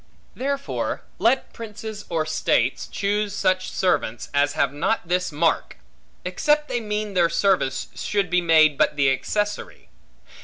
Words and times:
Therefore, 0.33 1.03
let 1.19 1.53
princes, 1.53 2.05
or 2.09 2.25
states, 2.25 2.87
choose 2.87 3.35
such 3.35 3.69
servants, 3.71 4.31
as 4.33 4.53
have 4.53 4.73
not 4.73 5.07
this 5.07 5.31
mark; 5.31 5.77
except 6.25 6.67
they 6.69 6.79
mean 6.79 7.13
their 7.13 7.29
service 7.29 7.87
should 7.93 8.27
be 8.31 8.41
made 8.41 8.79
but 8.79 8.95
the 8.95 9.11
accessory. 9.11 9.89